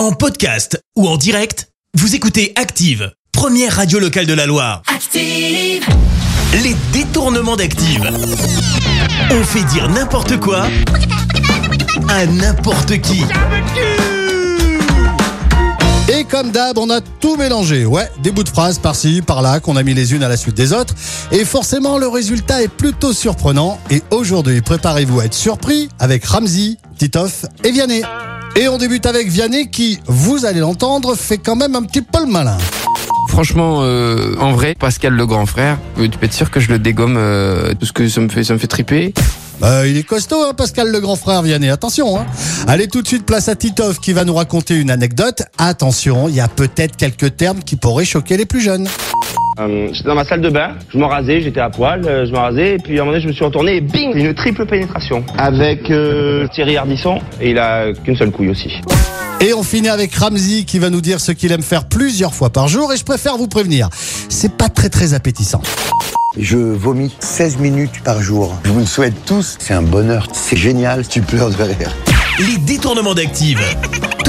[0.00, 4.80] En podcast ou en direct, vous écoutez Active, première radio locale de la Loire.
[4.86, 5.84] Active,
[6.54, 8.10] Les détournements d'Active.
[9.30, 10.68] On fait dire n'importe quoi
[12.08, 13.24] à n'importe qui.
[16.08, 17.84] Et comme d'hab, on a tout mélangé.
[17.84, 20.56] Ouais, des bouts de phrases par-ci, par-là, qu'on a mis les unes à la suite
[20.56, 20.94] des autres.
[21.30, 23.78] Et forcément, le résultat est plutôt surprenant.
[23.90, 28.02] Et aujourd'hui, préparez-vous à être surpris avec Ramsey, Titoff et Vianney.
[28.56, 32.20] Et on débute avec Vianney qui, vous allez l'entendre, fait quand même un petit peu
[32.20, 32.58] le malin.
[33.28, 36.68] Franchement, euh, en vrai, Pascal le grand frère, euh, tu peux être sûr que je
[36.68, 37.16] le dégomme.
[37.16, 39.14] euh, tout ce que ça me fait, ça me fait triper.
[39.62, 41.70] Euh, il est costaud, hein, Pascal le grand frère Vianney.
[41.70, 42.18] Attention.
[42.18, 42.26] Hein.
[42.66, 45.42] Allez tout de suite place à Titoff qui va nous raconter une anecdote.
[45.58, 48.88] Attention, il y a peut-être quelques termes qui pourraient choquer les plus jeunes.
[49.60, 52.32] Euh, j'étais dans ma salle de bain, je me rasais, j'étais à poil, euh, je
[52.32, 54.32] me rasais, et puis à un moment donné, je me suis retourné et bing, une
[54.34, 58.72] triple pénétration avec euh, Thierry Ardisson, et il a qu'une seule couille aussi.
[59.40, 62.50] Et on finit avec Ramsey qui va nous dire ce qu'il aime faire plusieurs fois
[62.50, 62.92] par jour.
[62.92, 63.88] Et je préfère vous prévenir,
[64.28, 65.62] c'est pas très très appétissant.
[66.36, 68.54] Je vomis 16 minutes par jour.
[68.64, 69.56] Je vous le souhaite tous.
[69.58, 70.28] C'est un bonheur.
[70.32, 71.08] C'est génial.
[71.08, 71.96] Tu pleures de rire.
[72.38, 73.58] Les détournements d'Active.